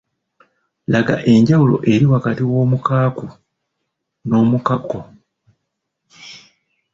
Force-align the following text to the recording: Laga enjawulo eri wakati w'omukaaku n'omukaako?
Laga 0.91 1.15
enjawulo 1.33 1.75
eri 1.93 2.05
wakati 2.13 2.43
w'omukaaku 2.51 3.25
n'omukaako? 4.27 4.99